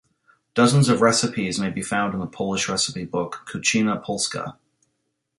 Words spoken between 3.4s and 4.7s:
"Kuchnia Polska".